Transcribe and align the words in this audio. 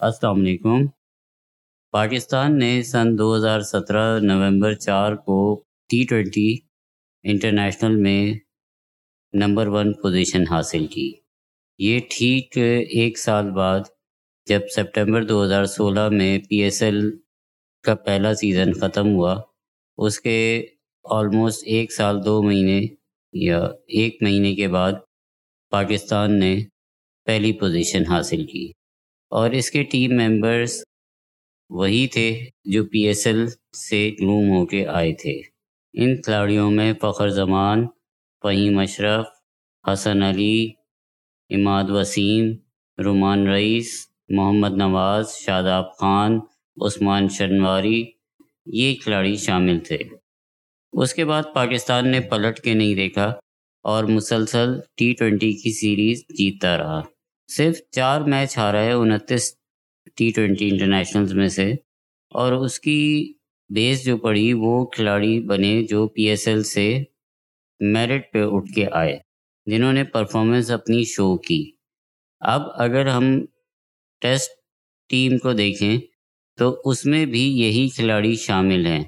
السلام 0.00 0.40
علیکم۔ 0.40 0.80
پاکستان 1.92 2.58
نے 2.58 2.82
سن 2.82 3.18
دو 3.18 3.36
ہزار 3.36 3.60
سترہ 3.60 4.18
نومبر 4.20 4.74
چار 4.74 5.14
کو 5.16 5.38
ٹی 5.90 6.02
ٹوینٹی 6.04 6.56
انٹرنیشنل 7.24 7.94
میں 7.96 8.34
نمبر 9.32 9.66
ون 9.66 9.92
پوزیشن 9.92 10.42
حاصل 10.50 10.86
کی۔ 10.86 11.12
یہ 11.78 12.00
ٹھیک 12.10 12.58
ایک 12.90 13.18
سال 13.18 13.50
بعد 13.50 13.80
جب 14.46 14.68
سپٹمبر 14.76 15.24
دو 15.24 15.42
ہزار 15.44 15.64
سولہ 15.64 16.08
میں 16.08 16.38
پی 16.48 16.62
ایس 16.62 16.82
ایل 16.82 17.00
کا 17.84 17.94
پہلا 17.94 18.34
سیزن 18.34 18.72
ختم 18.72 19.14
ہوا، 19.14 19.40
اس 19.98 20.20
کے 20.20 20.38
آلموسٹ 21.04 21.62
ایک 21.66 21.92
سال 21.92 22.24
دو 22.24 22.42
مہینے 22.42 22.80
یا 23.32 23.64
ایک 23.98 24.22
مہینے 24.22 24.54
کے 24.54 24.68
بعد 24.68 24.92
پاکستان 25.72 26.38
نے 26.38 26.56
پہلی 27.26 27.52
پوزیشن 27.52 28.06
حاصل 28.06 28.46
کی۔ 28.46 28.70
اور 29.30 29.50
اس 29.50 29.70
کے 29.70 29.82
ٹیم 29.82 30.10
ممبرس 30.10 30.82
وہی 31.70 32.06
تھے 32.06 32.46
جو 32.64 32.84
پی 32.84 32.98
ایس 32.98 33.26
ایل 33.26 33.46
سے 33.88 34.10
گلوم 34.20 34.48
ہو 34.48 34.66
کے 34.66 34.86
آئے 34.86 35.12
تھے۔ 35.12 35.40
ان 35.94 36.22
کھلاڑیوں 36.22 36.70
میں 36.70 36.92
فخر 37.00 37.28
زمان، 37.28 37.86
فہیم 38.42 38.78
اشرف، 38.78 39.26
حسن 39.92 40.22
علی، 40.22 40.70
اماد 41.50 41.84
وسیم، 41.88 42.52
رومان 43.04 43.46
رئیس، 43.46 44.08
محمد 44.28 44.76
نواز، 44.76 45.30
شاداب 45.30 45.96
خان، 45.96 46.38
عثمان 46.86 47.28
شنواری 47.28 48.04
یہ 48.66 48.94
کھلاڑی 48.94 49.36
شامل 49.36 49.78
تھے۔ 49.80 49.98
اس 50.92 51.14
کے 51.14 51.24
بعد 51.24 51.42
پاکستان 51.54 52.10
نے 52.10 52.20
پلٹ 52.20 52.60
کے 52.60 52.74
نہیں 52.74 52.94
دیکھا 52.94 53.34
اور 53.82 54.04
مسلسل 54.04 54.68
ٹی 54.96 55.12
ٹوینٹی 55.12 55.52
کی 55.52 55.72
سیریز 55.72 56.24
جیتتا 56.28 56.78
رہا۔ 56.78 57.15
صرف 57.48 57.76
چار 57.96 58.20
میچ 58.30 58.56
ہارا 58.58 58.82
ہے 58.84 58.92
انتیس 58.92 59.44
ٹی 60.16 60.30
ٹوینٹی 60.36 60.68
انٹرنیشنلز 60.70 61.32
میں 61.34 61.48
سے، 61.48 61.70
اور 62.32 62.52
اس 62.54 62.78
کی 62.80 63.00
بیس 63.70 64.04
جو 64.04 64.16
پڑی 64.18 64.52
وہ 64.54 64.74
کھلاڑی 64.86 65.38
بنے 65.48 65.74
جو 65.90 66.06
پی 66.08 66.28
ایس 66.28 66.46
ایل 66.48 66.62
سے 66.64 66.86
میرٹ 67.80 68.32
پہ 68.32 68.42
اٹھ 68.46 68.72
کے 68.74 68.86
آئے، 68.92 69.16
جنہوں 69.66 69.92
نے 69.92 70.04
پرفارمنس 70.14 70.70
اپنی 70.70 71.02
شو 71.04 71.36
کی۔ 71.38 71.62
اب 72.42 72.62
اگر 72.84 73.06
ہم 73.06 73.24
ٹیسٹ 74.22 74.50
ٹیم 75.10 75.36
کو 75.38 75.52
دیکھیں 75.52 75.98
تو 76.58 76.74
اس 76.84 77.04
میں 77.06 77.24
بھی 77.26 77.42
یہی 77.54 77.88
کھلاڑی 77.96 78.34
شامل 78.38 78.86
ہیں۔ 78.86 79.04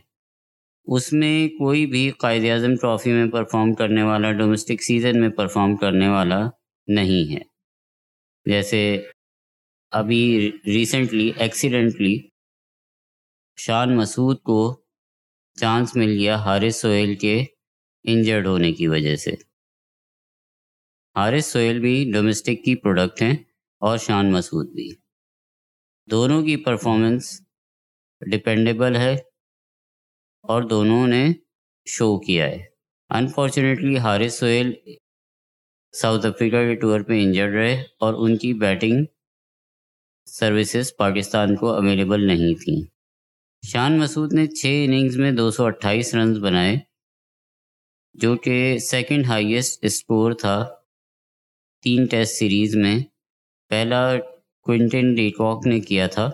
اس 0.89 1.13
میں 1.13 1.49
کوئی 1.59 1.87
بھی 1.87 2.09
قائد 2.21 2.45
اعظم 2.51 2.75
ٹرافی 2.81 3.13
میں 3.13 3.27
پرفارم 3.31 3.73
کرنے 3.75 4.03
والا 4.03 4.33
ڈومیسٹک 4.33 4.83
سیزن 4.83 5.21
میں 5.21 5.29
پرفارم 5.39 5.77
کرنے 5.77 6.09
والا 6.09 6.41
نہیں 6.89 7.33
ہے۔ 7.33 7.48
جیسے 8.47 9.03
ابھی 9.91 10.51
ریسنٹلی 10.67 11.33
ایکسیڈنٹلی 11.37 12.29
شان 13.57 13.97
مسعود 13.97 14.41
کو 14.43 14.83
چانس 15.55 15.97
مل 15.97 16.19
گیا 16.19 16.37
حارث 16.37 16.77
سہیل 16.77 17.15
کے 17.15 17.45
انجرڈ 18.05 18.47
ہونے 18.47 18.73
کی 18.73 18.87
وجہ 18.89 19.17
سے۔ 19.17 19.31
حارث 21.17 21.47
سہیل 21.47 21.81
بھی 21.81 22.13
ڈومیسٹک 22.13 22.65
کی 22.65 22.75
پروڈکٹ 22.75 23.23
ہیں 23.23 23.35
اور 23.83 23.99
شان 23.99 24.33
مسعود 24.33 24.71
بھی۔ 24.71 24.89
دونوں 26.11 26.43
کی 26.43 26.57
پرفارمنس 26.57 27.41
ڈپینڈیبل 28.21 28.97
ہے 28.97 29.15
اور 30.45 30.63
دونوں 30.63 31.07
نے 31.07 31.29
شو 31.87 32.19
کیا 32.21 32.47
ہے۔ 32.47 32.65
Unfortunately 33.11 33.99
Haris 33.99 34.39
Sohail 34.39 34.73
South 35.93 36.27
Africa 36.27 36.57
کے 36.57 36.75
ٹور 36.75 37.01
پہ 37.01 37.23
انجرڈ 37.23 37.55
رہے 37.55 37.83
اور 38.01 38.15
ان 38.15 38.37
کی 38.37 38.53
بیٹنگ 38.55 39.05
سروسز 40.27 40.97
پاکستان 40.97 41.55
کو 41.57 41.73
اویلیبل 41.75 42.27
نہیں 42.27 42.55
تھیں۔ 42.55 42.81
شان 43.63 43.99
مسعود 43.99 44.33
نے 44.33 44.47
چھ 44.47 44.85
اننگز 44.85 45.17
میں 45.17 45.31
دو 45.33 45.51
سو 45.51 45.65
اٹھائیس 45.65 46.15
رنز 46.15 46.39
بنائے، 46.39 46.77
جو 48.15 48.37
کہ 48.37 48.79
سیکنڈ 48.79 49.27
ہائیسٹ 49.27 49.85
اسکور 49.85 50.33
تھا 50.33 50.57
تین 51.85 52.07
ٹیسٹ 52.07 52.35
سیریز 52.35 52.77
میں۔ 52.77 52.99
پہلا 53.71 54.03
کوئنٹن 54.67 55.15
ڈیکاک 55.15 55.67
نے 55.67 55.81
کیا 55.81 56.07
تھا 56.07 56.31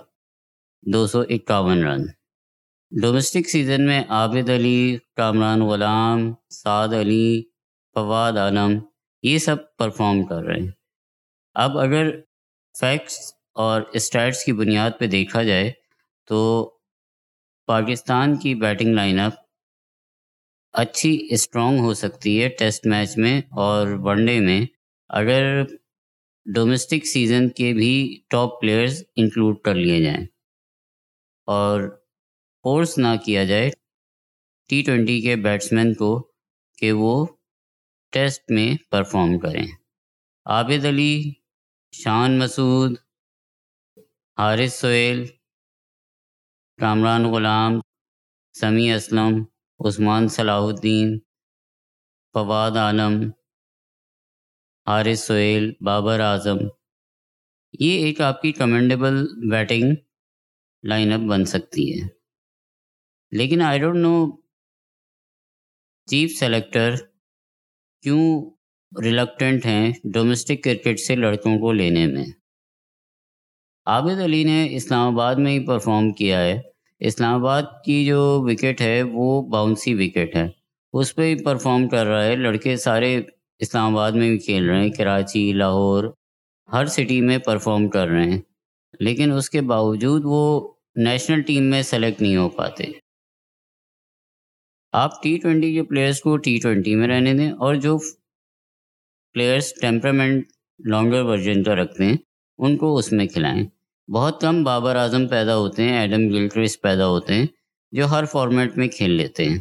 دو 0.83 1.07
سو 1.07 1.21
اکاون 1.29 1.85
رن۔ 1.85 2.03
ڈومیسٹک 2.93 3.49
سیزن 3.49 3.87
میں 3.87 4.03
عابد 4.09 4.51
علی، 4.51 4.99
کامران 5.17 5.61
غلام، 5.63 6.33
سعد 6.51 6.93
علی، 7.01 7.43
فواد 7.95 8.33
عالم 8.33 8.79
یہ 9.25 9.39
سب 9.39 9.57
پرفارم 9.79 10.23
کر 10.27 10.43
رہے 10.47 10.61
ہیں۔ 10.61 10.71
اب 11.57 11.79
اگر 11.79 12.11
فیکٹس 12.75 13.19
اور 13.57 13.83
اسٹیٹس 13.99 14.45
کی 14.45 14.53
بنیاد 14.53 14.91
پہ 14.99 15.07
دیکھا 15.07 15.43
جائے 15.43 15.71
تو 16.31 16.39
پاکستان 17.69 18.37
کی 18.39 18.55
بیٹنگ 18.55 18.95
لائن 18.95 19.19
اپ 19.21 19.33
اچھی 20.75 21.17
اسٹرانگ 21.31 21.79
ہو 21.81 21.93
سکتی 21.95 22.43
ہے 22.43 22.49
ٹیسٹ 22.59 22.87
میچ 22.87 23.17
میں 23.19 23.41
اور 23.65 23.87
ون 24.05 24.25
ڈے 24.27 24.39
میں۔ 24.41 24.61
اگر 25.11 25.43
ڈومیسٹک 26.47 27.07
سیزن 27.07 27.49
کے 27.49 27.73
بھی 27.73 27.93
ٹاپ 28.31 28.61
پلیئرز 28.61 29.03
انکلوڈ 29.17 29.59
کر 29.65 29.75
لیے 29.75 30.01
جائیں 30.05 30.25
اور 31.49 31.89
فورس 32.65 32.97
نہ 32.99 33.15
کیا 33.25 33.45
جائے 33.45 33.71
ٹی 34.71 34.83
ٹوینٹی 34.83 35.21
کے 35.21 35.37
بیٹسمین 35.37 35.93
کو 35.95 36.11
کہ 36.79 36.93
وہ 36.93 37.15
ٹیسٹ 38.15 38.51
میں 38.51 38.91
پرفارم 38.91 39.39
کریں۔ 39.39 39.67
عابد 40.45 40.85
علی، 40.85 41.33
شان 41.93 42.39
مسعود، 42.39 42.93
حارث 44.39 44.75
سہیل، 44.75 45.27
کامران 46.81 47.25
غلام، 47.25 47.73
سمیع 48.61 48.97
اسلم، 48.97 49.45
عثمان 49.87 50.29
صلاح 50.29 50.61
الدین، 50.61 51.19
فواد 52.33 52.71
عالم، 52.71 53.31
حارث 54.87 55.27
سہیل، 55.27 55.73
بابر 55.81 56.21
اعظم۔ 56.21 56.59
یہ 57.79 58.05
ایک 58.05 58.21
آپ 58.21 58.43
کی 58.43 58.53
کمنڈیبل 58.53 59.27
بیٹنگ 59.51 59.95
لائن 60.83 61.13
اپ 61.13 61.21
بن 61.21 61.45
سکتی 61.45 62.03
ہے۔ 62.03 62.09
لیکن 63.31 63.63
I 63.63 63.81
don't 63.81 63.99
know 63.99 64.37
chief 66.11 66.39
selector 66.39 66.95
کیوں 68.05 68.51
ریلکٹنٹ 69.05 69.67
ہیں 69.67 69.93
ڈومیسٹک 70.05 70.63
کرکٹ 70.63 71.01
سے 71.01 71.17
لڑکوں 71.17 71.59
کو 71.59 71.73
لینے 71.73 72.07
میں؟ 72.07 72.25
عابد 73.87 74.21
علی 74.21 74.45
نے 74.45 74.67
اسلام 74.71 75.15
آباد 75.15 75.35
میں 75.35 75.53
ہی 75.53 75.67
پرفارم 75.67 76.13
کیا 76.13 76.41
ہے۔ 76.41 76.61
اسلام 77.01 77.41
آباد 77.41 77.63
کی 77.85 78.07
جو 78.07 78.41
وکٹ 78.41 78.81
ہے 78.81 79.03
وہ 79.03 79.43
باؤنسی 79.43 79.95
وکٹ 79.95 80.37
ہے۔ 80.37 80.49
اس 80.93 81.15
پہ 81.15 81.23
ہی 81.23 81.45
پرفارم 81.45 81.89
کر 81.89 82.07
رہا 82.07 82.25
ہے۔ 82.25 82.37
لڑکے 82.37 82.77
سارے 82.77 83.23
اسلام 83.59 83.93
آباد 83.93 84.13
میں 84.13 84.31
بھی 84.31 84.39
کھیل 84.39 84.71
رہے 84.71 84.81
ہیں۔ 84.81 84.91
کراچی، 84.91 85.53
لاہور، 85.53 86.05
ہر 86.73 86.87
سٹی 86.87 87.21
میں 87.21 87.39
پرفارم 87.39 87.89
کر 87.89 88.09
رہے 88.09 88.31
ہیں۔ 88.31 88.41
لیکن 89.01 89.33
اس 89.33 89.51
کے 89.51 89.61
باوجود 89.61 90.23
وہ 90.25 90.73
نیشنل 90.97 91.43
ٹیم 91.43 91.65
میں 91.65 91.83
سلیکٹ 91.83 92.23
نہیں 92.23 92.37
ہو 92.37 92.49
پاتے۔ 92.49 92.85
آپ 94.97 95.23
ٹی 95.23 95.39
ٹوینٹی 95.39 95.75
کے 95.75 95.83
پلیئرس 95.83 96.21
کو 96.21 96.37
ٹی 96.37 96.59
ٹوینٹی 96.63 96.95
میں 96.95 97.09
رہنے 97.09 97.35
دیں 97.35 97.51
اور 97.51 97.75
جو 97.75 97.99
پلیئرس 99.33 99.75
ٹیمپرامنٹ 99.81 100.45
لانگر 100.85 101.23
ورژن 101.23 101.63
کا 101.63 101.75
رکھتے 101.75 102.05
ہیں، 102.05 102.17
ان 102.59 102.77
کو 102.77 102.97
اس 102.97 103.13
میں 103.13 103.27
کھلائیں۔ 103.27 103.67
بہت 104.11 104.41
کم 104.41 104.65
بابر 104.65 104.97
اعظم 104.97 105.29
پیدا 105.29 105.57
ہوتے 105.57 105.83
ہیں، 105.83 105.99
ایڈم 105.99 106.29
گلکرس 106.29 106.81
پیدا 106.81 107.07
ہوتے 107.07 107.35
ہیں، 107.35 107.47
جو 107.93 108.07
ہر 108.07 108.25
فارمیٹ 108.25 108.77
میں 108.77 108.89
کھیل 108.89 109.11
لیتے 109.11 109.45
ہیں۔ 109.45 109.59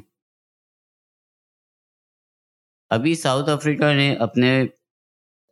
ابھی 2.90 3.16
ساؤتھ 3.16 3.50
افریقہ 3.50 3.94
نے 3.94 4.16
اپنے 4.16 4.64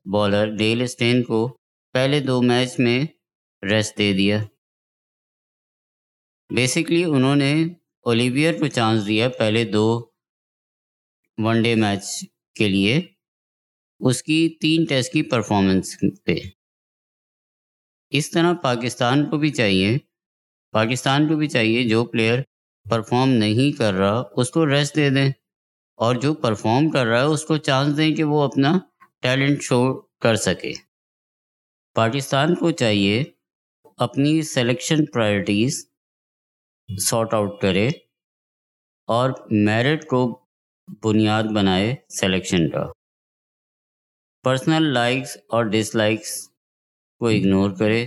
بالر 0.05 0.55
ڈیل 0.55 0.81
اسٹین 0.81 1.23
کو 1.23 1.57
پہلے 1.93 2.19
دو 2.19 2.41
میچ 2.41 2.79
میں 2.79 3.03
ریسٹ 3.63 3.97
دے 3.97 4.13
دیا۔ 4.13 4.39
بیسکلی 6.49 7.03
انہوں 7.03 7.35
نے 7.35 7.63
اولیویئر 8.03 8.59
کو 8.59 8.67
چانس 8.67 9.07
دیا 9.07 9.29
پہلے 9.29 9.63
دو 9.63 10.11
ون 11.37 11.61
ڈے 11.61 11.75
میچ 11.75 12.25
کے 12.55 12.69
لیے، 12.69 13.01
اس 13.99 14.23
کی 14.23 14.57
تین 14.61 14.85
ٹیسٹ 14.85 15.13
کی 15.13 15.23
پرفارمنس 15.23 15.95
پہ۔ 16.25 16.35
اس 18.09 18.31
طرح 18.31 18.53
پاکستان 18.53 19.29
کو 19.29 19.37
بھی 19.37 19.49
چاہیے، 19.49 19.97
پاکستان 20.71 21.27
کو 21.27 21.35
بھی 21.35 21.47
چاہیے 21.47 21.83
جو 21.83 22.05
پلیئر 22.05 22.39
پرفارم 22.89 23.29
نہیں 23.29 23.77
کر 23.77 23.93
رہا، 23.93 24.23
اس 24.35 24.49
کو 24.49 24.67
ریسٹ 24.67 24.95
دے 24.95 25.09
دیں۔ 25.09 25.29
اور 25.95 26.15
جو 26.15 26.33
پرفارم 26.33 26.89
کر 26.89 27.05
رہا 27.05 27.19
ہے، 27.19 27.25
اس 27.25 27.45
کو 27.45 27.57
چانس 27.57 27.97
دیں 27.97 28.15
کہ 28.15 28.23
وہ 28.23 28.43
اپنا 28.43 28.79
ٹیلنٹ 29.21 29.61
شو 29.61 30.01
کر 30.01 30.35
سکے۔ 30.35 30.73
پاکستان 31.93 32.55
کو 32.55 32.71
چاہیے 32.71 33.23
اپنی 33.97 34.41
سلیکشن 34.41 35.05
پرائرٹیز 35.05 35.90
سارٹ 36.89 37.33
آؤٹ 37.33 37.61
کرے 37.61 37.87
اور 39.07 39.29
میرٹ 39.51 40.05
کو 40.05 40.39
بنیاد 41.03 41.43
بنائے 41.43 41.95
سلیکشن 42.09 42.69
کا۔ 42.69 42.85
پرسنل 44.43 44.83
لائکس 44.93 45.37
اور 45.49 45.63
ڈس 45.63 45.95
لائکس 45.95 46.49
کو 47.21 47.27
اگنور 47.27 47.71
کرے۔ 47.79 48.05